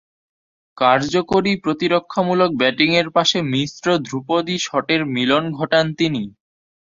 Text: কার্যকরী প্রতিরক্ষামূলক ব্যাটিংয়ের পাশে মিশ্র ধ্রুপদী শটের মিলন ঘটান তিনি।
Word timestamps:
কার্যকরী 0.77 1.53
প্রতিরক্ষামূলক 1.63 2.49
ব্যাটিংয়ের 2.55 3.07
পাশে 3.11 3.37
মিশ্র 3.51 3.85
ধ্রুপদী 4.05 4.55
শটের 4.61 5.01
মিলন 5.15 5.43
ঘটান 5.57 5.85
তিনি। 5.95 6.23